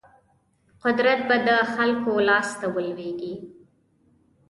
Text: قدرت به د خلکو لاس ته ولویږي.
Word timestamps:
قدرت 0.83 1.19
به 1.27 1.37
د 1.47 1.49
خلکو 1.73 2.11
لاس 2.29 2.49
ته 2.59 2.67
ولویږي. 2.75 3.35